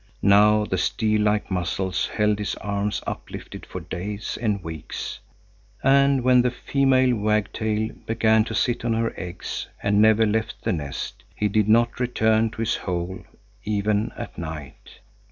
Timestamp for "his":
2.39-2.55, 12.63-12.77